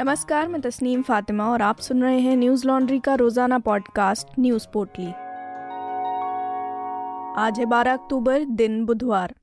[0.00, 4.66] नमस्कार, मैं तस्नीम फातिमा और आप सुन रहे हैं न्यूज़ लॉन्ड्री का रोज़ाना पॉडकास्ट, न्यूज़
[4.72, 5.06] पोर्टली।
[7.42, 9.34] आज है 12 अक्टूबर, दिन बुधवार।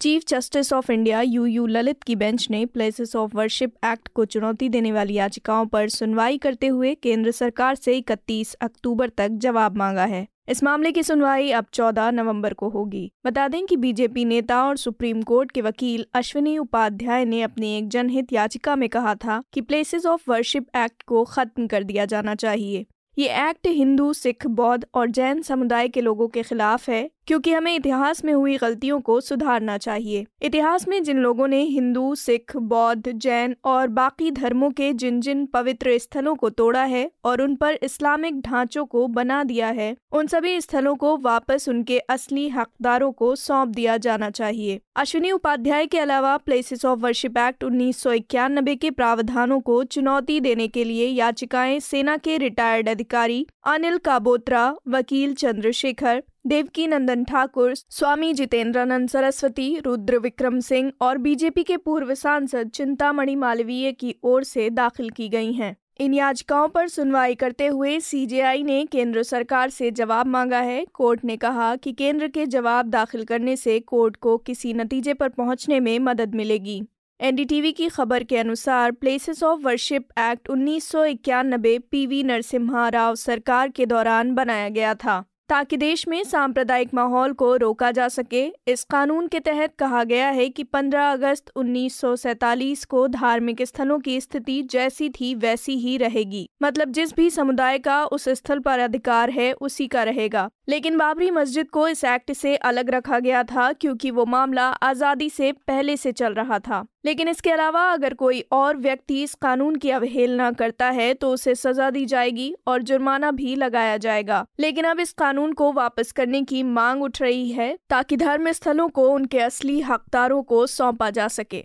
[0.00, 4.24] Chief justice of India U U Lalit की बेंच ने प्लेसेस ऑफ़ वर्शिप एक्ट को
[4.24, 9.76] चुनौती देने वाली याचिकाओं पर सुनवाई करते हुए केंद्र सरकार से 31 अक्टूबर तक जवाब
[9.76, 14.24] मांगा है। इस मामले की सुनवाई अब 14 नवंबर को होगी। बता दें कि बीजेपी
[14.24, 19.14] नेता और सुप्रीम कोर्ट के वकील अश्विनी उपाध्याय ने अपनी एक जनहित याचिका में कहा
[19.14, 22.86] था कि प्लेसेस ऑफ़ वर्शिप एक्ट को खत्म कर दिया जाना चाहिए।
[23.18, 27.74] ये एक्ट हिंदू, सिख, बौद्ध और जैन समुदाय के लोगों के खिलाफ है। क्योंकि हमें
[27.74, 33.12] इतिहास में हुई गलतियों को सुधारना चाहिए। इतिहास में जिन लोगों ने हिंदू, सिख, बौद्ध,
[33.12, 37.78] जैन और बाकी धर्मों के जिन जिन पवित्र स्थलों को तोड़ा है और उन पर
[37.82, 43.34] इस्लामिक ढांचों को बना दिया है, उन सभी स्थलों को वापस उनके असली हकदारों को
[43.36, 48.76] सौंप दिया जाना चाहिए। अश्विनी उपाध्याय के अलावा प्लेसेस ऑफ़ वर्शिप एक्ट उन्नीस सौ इक्यानबे
[48.76, 55.34] के प्रावधानों को चुनौती देने के लिए याचिकाएँ सेना के रिटायर्ड अधिकारी अनिल काबोत्रा, वकील
[55.34, 62.70] चंद्रशेखर देवकी नंदन ठाकुर, स्वामी जितेंद्रानंद सरस्वती, रुद्र विक्रम सिंह और बीजेपी के पूर्व सांसद
[62.70, 68.00] चिंतामणि मालवीय की ओर से दाखिल की गई हैं। इन याचिकाओं पर सुनवाई करते हुए
[68.00, 72.90] सीजेआई ने केंद्र सरकार से जवाब मांगा है। कोर्ट ने कहा कि केंद्र के जवाब
[72.90, 76.82] दाखिल करने से कोर्ट को किसी नतीजे पर पहुँचने में मदद मिलेगी।
[77.20, 83.14] एनडीटीवी की खबर के अनुसार प्लेसेस ऑफ़ वर्शिप एक्ट उन्नीस सौ इक्यानबे पीवी नरसिम्हा राव
[83.14, 88.44] सरकार के दौरान बनाया गया था, ताकि देश में सांप्रदायिक माहौल को रोका जा सके।
[88.68, 94.20] इस कानून के तहत कहा गया है कि 15 अगस्त उन्नीस को धार्मिक स्थलों की
[94.20, 99.30] स्थिति जैसी थी वैसी ही रहेगी। मतलब जिस भी समुदाय का उस स्थल पर अधिकार
[99.30, 103.72] है, उसी का रहेगा। लेकिन बाबरी मस्जिद को इस एक्ट से अलग रखा गया था,
[103.72, 108.40] क्योंकि वो मामला आज़ादी से पहले से चल रहा था। लेकिन इसके अलावा अगर कोई
[108.52, 113.30] और व्यक्ति इस कानून की अवहेलना करता है तो उसे सजा दी जाएगी और जुर्माना
[113.30, 117.76] भी लगाया जाएगा। लेकिन अब इस कानून को वापस करने की मांग उठ रही है,
[117.90, 121.64] ताकि धर्म स्थलों को उनके असली हकदारों को सौंपा जा सके।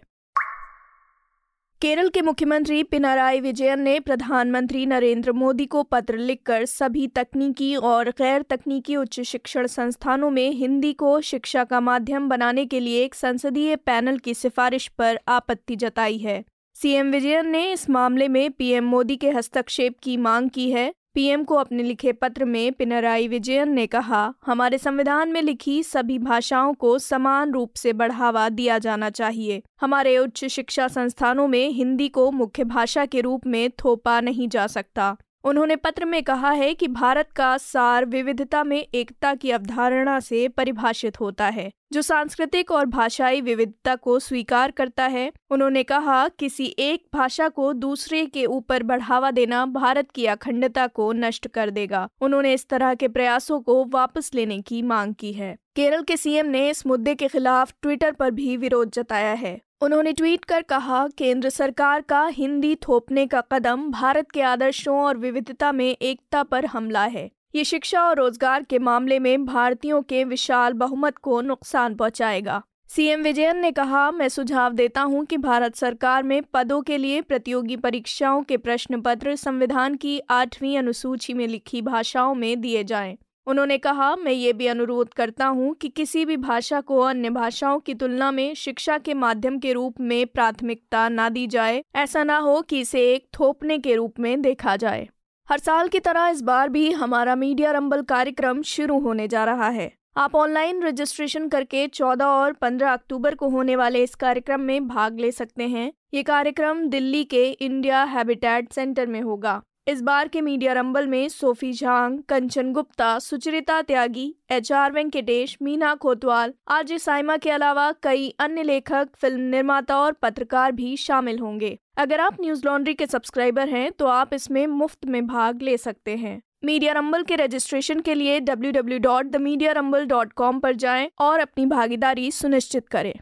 [1.82, 8.10] केरल के मुख्यमंत्री पिनाराई विजयन ने प्रधानमंत्री नरेंद्र मोदी को पत्र लिखकर सभी तकनीकी और
[8.10, 13.16] गैर तकनीकी उच्च शिक्षण संस्थानों में हिंदी को शिक्षा का माध्यम बनाने के लिए एक
[13.16, 16.44] संसदीय पैनल की सिफारिश पर आपत्ति जताई है।
[16.76, 21.44] सीएम विजयन ने इस मामले में पीएम मोदी के हस्तक्षेप की मांग की है। पीएम
[21.44, 26.74] को अपने लिखे पत्र में पिनराई विजयन ने कहा, हमारे संविधान में लिखी सभी भाषाओं
[26.74, 32.32] को समान रूप से बढ़ावा दिया जाना चाहिए। हमारे उच्च शिक्षा संस्थानों में हिंदी को
[32.32, 36.88] मुख्य भाषा के रूप में थोपा नहीं जा सकता। उन्होंने पत्र में कहा है कि
[36.88, 42.86] भारत का सार विविधता में एकता की अवधारणा से परिभाषित होता है। जो सांस्कृतिक और
[42.86, 48.84] भाषाई विविधता को स्वीकार करता है, उन्होंने कहा, किसी एक भाषा को दूसरे के ऊपर
[48.84, 53.86] बढ़ावा देना भारत की अखंडता को नष्ट कर देगा। उन्होंने इस तरह के प्रयासों को
[53.86, 58.12] वापस लेने की मांग की है। केरल के सीएम ने इस मुद्दे के खिलाफ ट्विटर
[58.12, 63.40] पर भी विरोध जताया है। उन्होंने ट्वीट कर कहा, केंद्र सरकार का हिंदी थोपने का
[63.42, 68.64] कदम भारत के आदर्शों और विविधता में एकता पर हमला है। ये शिक्षा और रोज़गार
[68.64, 74.30] के मामले में भारतीयों के विशाल बहुमत को नुकसान पहुंचाएगा। सीएम विजयन ने कहा, मैं
[74.30, 79.36] सुझाव देता हूँ कि भारत सरकार में पदों के लिए प्रतियोगी परीक्षाओं के प्रश्न पत्र
[79.36, 84.68] संविधान की आठवीं अनुसूची में लिखी भाषाओं में दिए जाएँ। उन्होंने कहा, मैं ये भी
[84.68, 89.14] अनुरोध करता हूँ कि किसी भी भाषा को अन्य भाषाओं की तुलना में शिक्षा के
[89.14, 93.78] माध्यम के रूप में प्राथमिकता न दी जाए। ऐसा ना हो कि इसे एक थोपने
[93.78, 95.10] के रूप में देखा जाए।
[95.50, 99.70] हर साल की तरह इस बार भी हमारा मीडिया रंबल कार्यक्रम शुरू होने जा रहा
[99.70, 104.88] है। आप ऑनलाइन रजिस्ट्रेशन करके 14 और 15 अक्टूबर को होने वाले इस कार्यक्रम में
[104.88, 110.28] भाग ले सकते हैं। ये कार्यक्रम दिल्ली के इंडिया हैबिटेट सेंटर में होगा। इस बार
[110.28, 116.54] के मीडिया रंबल में Sophie Zhang, Kanchan Gupta, Sucharita Tyagi H R Venkatesh, Meena Kotwal,
[116.68, 122.20] RJ Saima के अलावा कई अन्य लेखक, फ़िल्म निर्माता और पत्रकार भी शामिल होंगे। अगर
[122.20, 126.42] आप न्यूज़ लॉन्ड्री के सब्सक्राइबर हैं तो आप इसमें मुफ़्त में भाग ले सकते हैं।
[126.66, 130.76] मीडिया रंबल के रजिस्ट्रेशन के लिए W W dot the Media Rumble dot com पर
[130.76, 133.14] जाएँ और अपनी भागीदारी सुनिश्चित करें।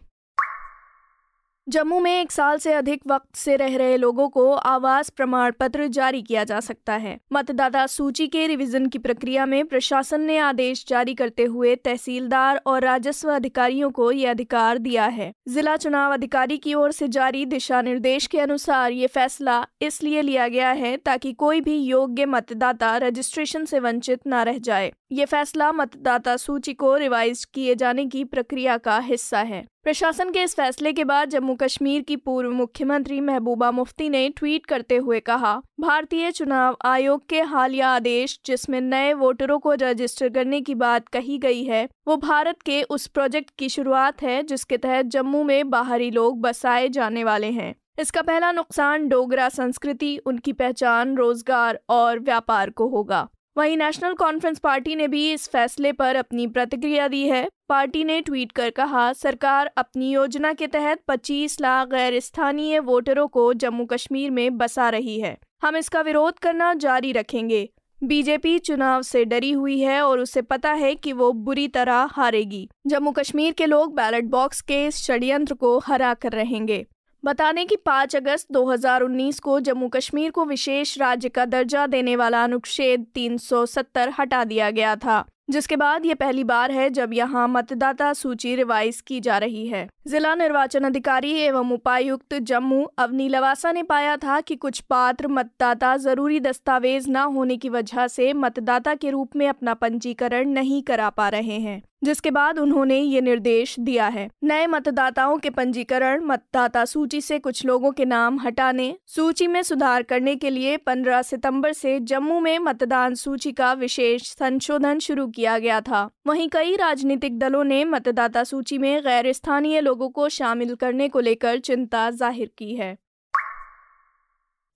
[1.70, 5.88] जम्मू में एक साल से अधिक वक्त से रह रहे लोगों को आवास प्रमाण पत्र
[5.88, 10.84] जारी किया जा सकता है। मतदाता सूची के रिवीजन की प्रक्रिया में प्रशासन ने आदेश
[10.88, 16.58] जारी करते हुए तहसीलदार और राजस्व अधिकारियों को ये अधिकार दिया है। जिला चुनाव अधिकारी
[16.58, 21.34] की ओर से जारी दिशा निर्देश के अनुसार ये फैसला इसलिए लिया गया है ताकि
[21.34, 26.96] कोई भी योग्य मतदाता रजिस्ट्रेशन से वंचित न रह जाए। ये फैसला मतदाता सूची को
[26.98, 31.54] रिवाइज किए जाने की प्रक्रिया का हिस्सा है। प्रशासन के इस फैसले के बाद जम्मू
[31.56, 37.42] कश्मीर की पूर्व मुख्यमंत्री महबूबा मुफ्ती ने ट्वीट करते हुए कहा, भारतीय चुनाव आयोग के
[37.42, 42.62] हालिया आदेश, जिसमें नए वोटरों को रजिस्टर करने की बात कही गई है, वो भारत
[42.62, 47.52] के उस प्रोजेक्ट की शुरुआत है, जिसके तहत जम्मू में बाहरी लोग बसाए जाने वाले
[47.52, 53.28] हैं। इसका पहला नुकसान डोगरा संस्कृति, उनकी पहचान, रोज़गार और व्यापार को होगा।
[53.58, 58.22] वहीं नेशनल कॉन्फ्रेंस पार्टी ने भी इस फैसले पर अपनी प्रतिक्रिया दी है। पार्टी ने
[58.22, 63.86] ट्वीट कर कहा, सरकार अपनी योजना के तहत 25 लाख गैर स्थानीय वोटरों को जम्मू
[63.86, 67.70] कश्मीर में बसा रही है। हम इसका विरोध करना जारी रखेंगे।
[68.04, 72.70] बीजेपी चुनाव से डरी हुई है और उसे पता है कि वो बुरी तरह हारेगी।
[72.88, 76.86] जम्मू कश्मीर के लोग बैलेट बॉक्स के इस षड्यंत्र को हरा कर रहेंगे।
[77.26, 82.16] बता दें कि 5 अगस्त 2019 को जम्मू कश्मीर को विशेष राज्य का दर्जा देने
[82.16, 87.48] वाला अनुच्छेद 370 हटा दिया गया था। जिसके बाद ये पहली बार है जब यहाँ
[87.48, 93.72] मतदाता सूची रिवाइज की जा रही है। जिला निर्वाचन अधिकारी एवं उपायुक्त जम्मू अवनी लवासा
[93.72, 98.96] ने पाया था कि कुछ पात्र मतदाता ज़रूरी दस्तावेज़ न होने की वजह से मतदाता
[98.96, 103.76] के रूप में अपना पंजीकरण नहीं करा पा रहे हैं। जिसके बाद उन्होंने ये निर्देश
[103.80, 109.48] दिया है। नए मतदाताओं के पंजीकरण, मतदाता सूची से कुछ लोगों के नाम हटाने, सूची
[109.48, 115.00] में सुधार करने के लिए 15 सितंबर से जम्मू में मतदान सूची का विशेष संशोधन
[115.00, 120.10] शुरू किया गया था। वहीं कई राजनीतिक दलों ने मतदाता सूची में गैर स्थानीय लोगों
[120.10, 122.98] को शामिल करने को लेकर चिंता ज़ाहिर की है।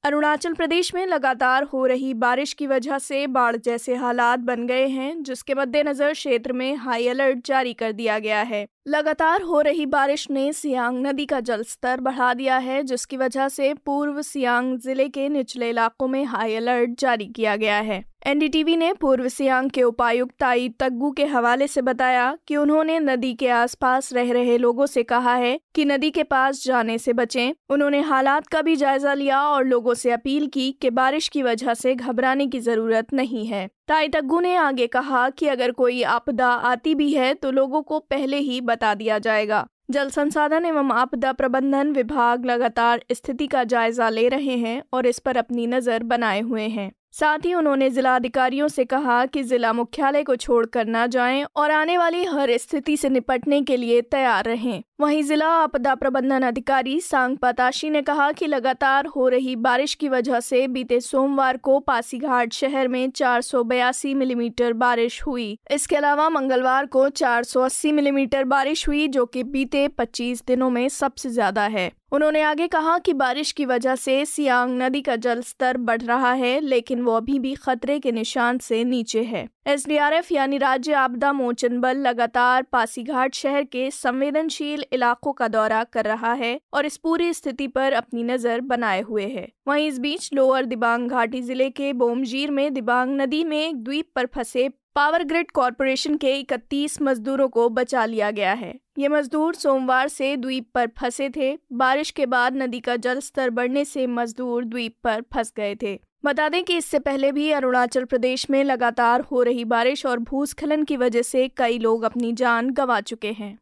[0.04, 4.88] अरुणाचल प्रदेश में लगातार हो रही बारिश की वजह से बाढ़ जैसे हालात बन गए
[4.88, 9.86] हैं, जिसके मद्देनजर क्षेत्र में हाई अलर्ट जारी कर दिया गया है। लगातार हो रही
[9.86, 15.08] बारिश ने सियांग नदी का जलस्तर बढ़ा दिया है, जिसकी वजह से पूर्व सियांग ज़िले
[15.10, 19.84] के निचले इलाकों में हाई अलर्ट जारी किया गया है। एनडीटीवी ने पूर्व सियांग के
[19.84, 24.86] उपायुक्त ताई तग्गू के हवाले से बताया कि उन्होंने नदी के आसपास रह रहे लोगों
[24.86, 29.14] से कहा है कि नदी के पास जाने से बचें। उन्होंने हालात का भी जायजा
[29.14, 33.46] लिया और लोगों से अपील की कि बारिश की वजह से घबराने की ज़रूरत नहीं
[33.46, 37.82] है। ताई तग्गू ने आगे कहा कि अगर कोई आपदा आती भी है तो लोगों
[37.82, 43.64] को पहले ही बता दिया जाएगा। जल संसाधन एवं आपदा प्रबंधन विभाग लगातार स्थिति का
[43.64, 47.90] जायजा ले रहे हैं और इस पर अपनी नज़र बनाए हुए हैं। साथ ही उन्होंने
[47.90, 52.58] जिला अधिकारियों से कहा कि जिला मुख्यालय को छोड़कर न जाएँ और आने वाली हर
[52.58, 58.02] स्थिति से निपटने के लिए तैयार रहें। वहीं जिला आपदा प्रबंधन अधिकारी सांग पताशी ने
[58.02, 63.10] कहा कि लगातार हो रही बारिश की वजह से बीते सोमवार को पासीघाट शहर में
[63.12, 69.26] चार सौ बयासी मिलीमीटर बारिश हुई। इसके अलावा मंगलवार को 480 मिलीमीटर बारिश हुई, जो
[69.26, 73.96] कि बीते 25 दिनों में सबसे ज़्यादा है। उन्होंने आगे कहा कि बारिश की वजह
[73.96, 78.12] से सियांग नदी का जल स्तर बढ़ रहा है, लेकिन वो अभी भी खतरे के
[78.12, 84.84] निशान से नीचे है। एसडीआरएफ यानी राज्य आपदा मोचन बल लगातार पासीघाट शहर के संवेदनशील
[84.94, 89.26] इलाकों का दौरा कर रहा है और इस पूरी स्थिति पर अपनी नज़र बनाए हुए
[89.28, 93.84] है। वहीं इस बीच लोअर दिबांग घाटी ज़िले के बोमजीर में दिबांग नदी में एक
[93.84, 99.08] द्वीप पर फंसे पावर ग्रिड कॉरपोरेशन के 31 मजदूरों को बचा लिया गया है। ये
[99.08, 103.86] मजदूर सोमवार से द्वीप पर फंसे थे। बारिश के बाद नदी का जल स्तर बढ़ने
[103.86, 108.50] से मजदूर द्वीप पर फंस गए थे। बता दें कि इससे पहले भी अरुणाचल प्रदेश
[108.50, 113.02] में लगातार हो रही बारिश और भूस्खलन की वजह से कई लोग अपनी जान गंवा
[113.02, 113.60] चुके हैं।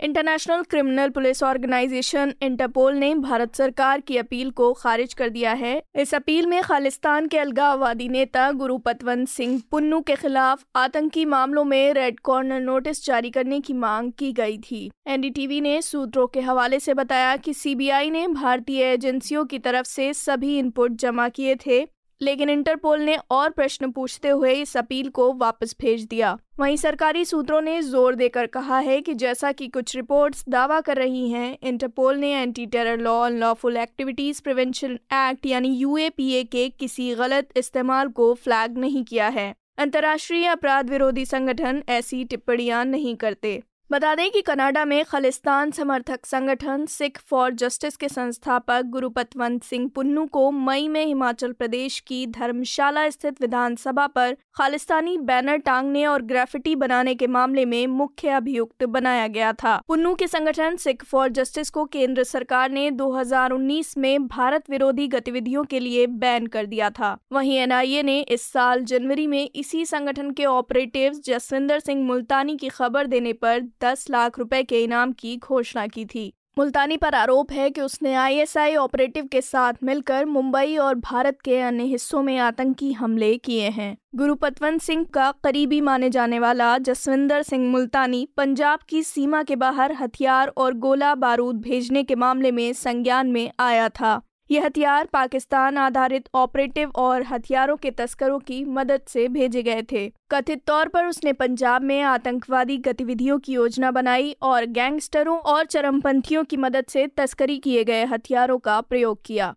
[0.00, 5.82] International Criminal Police Organization Interpol ने भारत सरकार की अपील को खारिज कर दिया है।
[5.94, 11.64] इस अपील में खालिस्तान के अलगाववादी नेता गुरु पतवंत सिंह पुन्नू के खिलाफ आतंकी मामलों
[11.64, 16.40] में रेड कॉर्नर नोटिस जारी करने की मांग की गई थी। एनडीटीवी ने सूत्रों के
[16.40, 21.56] हवाले से बताया कि सीबीआई ने भारतीय एजेंसियों की तरफ़ से सभी इनपुट जमा किए
[21.56, 21.86] थे।
[22.20, 27.24] लेकिन इंटरपोल ने और प्रश्न पूछते हुए इस अपील को वापस भेज दिया। वहीं सरकारी
[27.24, 31.58] सूत्रों ने ज़ोर देकर कहा है कि जैसा कि कुछ रिपोर्ट्स दावा कर रही हैं,
[31.62, 38.08] इंटरपोल ने anti terror law unlawful activities prevention act यानी यूएपीए के किसी गलत इस्तेमाल
[38.08, 44.30] को फ्लैग नहीं किया है। अंतर्राष्ट्रीय अपराध विरोधी संगठन ऐसी टिप्पणियाँ नहीं करते। बता दें
[44.30, 50.50] कि कनाडा में खालिस्तान समर्थक संगठन सिख फॉर जस्टिस के संस्थापक गुरुपतवंत सिंह पुन्नू को
[50.50, 57.14] मई में हिमाचल प्रदेश की धर्मशाला स्थित विधानसभा पर खालिस्तानी बैनर टांगने और ग्राफिटी बनाने
[57.14, 61.84] के मामले में मुख्य अभियुक्त बनाया गया था। पुन्नू के संगठन सिख फॉर जस्टिस को
[61.84, 67.56] केंद्र सरकार ने 2019 में भारत विरोधी गतिविधियों के लिए बैन कर दिया था। वहीं
[67.58, 73.06] एनआईए ने इस साल जनवरी में इसी संगठन के ऑपरेटिव जसविंदर सिंह मुल्तानी की खबर
[73.06, 77.70] देने पर दस लाख रुपए के इनाम की घोषणा की थी। मुल्तानी पर आरोप है
[77.70, 82.92] कि उसने आईएसआई ऑपरेटिव के साथ मिलकर मुंबई और भारत के अन्य हिस्सों में आतंकी
[82.92, 89.02] हमले किए हैं। गुरुपतवंत सिंह का करीबी माने जाने वाला जसविंदर सिंह मुल्तानी पंजाब की
[89.02, 94.20] सीमा के बाहर हथियार और गोला बारूद भेजने के मामले में संज्ञान में आया था।
[94.50, 100.12] ये हथियार पाकिस्तान आधारित ऑपरेटिव और हथियारों के तस्करों की मदद से भेजे गए थे।
[100.30, 106.44] कथित तौर पर उसने पंजाब में आतंकवादी गतिविधियों की योजना बनाई और गैंगस्टरों और चरमपंथियों
[106.44, 109.54] की मदद से तस्करी किए गए हथियारों का प्रयोग किया।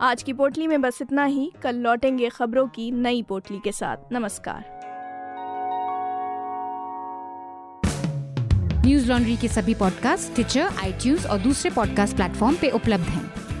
[0.00, 3.96] आज की पोटली में बस इतना ही। कल लौटेंगे खबरों की नई पोटली के साथ।
[4.12, 4.64] नमस्कार।
[8.86, 13.47] न्यूज़ लॉन्ड्री के सभी पॉडकास्ट ट्विटर आईटीज और दूसरे पॉडकास्ट प्लेटफॉर्म पे उपलब्ध हैं।